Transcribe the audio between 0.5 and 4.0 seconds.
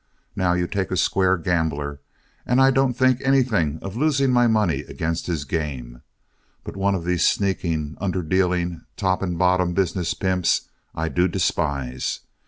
you take a square gambler and I don't think anything of